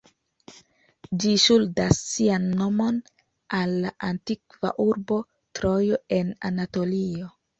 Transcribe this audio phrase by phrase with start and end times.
[1.23, 2.97] Ĝi ŝuldas sian nomon
[3.59, 5.21] al la antikva urbo
[5.59, 7.31] Trojo en Anatolio.